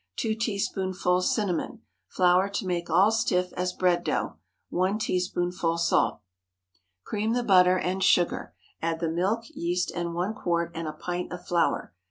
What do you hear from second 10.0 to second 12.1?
one quart and a pint of flour.